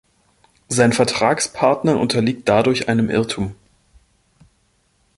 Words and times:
Sein 0.67 0.93
Vertragspartner 0.93 1.99
unterliegt 1.99 2.49
dadurch 2.49 2.89
einem 2.89 3.11
Irrtum. 3.11 3.53